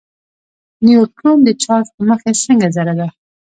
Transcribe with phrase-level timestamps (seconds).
[0.85, 3.07] نیوټرون د چارچ له مخې څنګه ذره ده.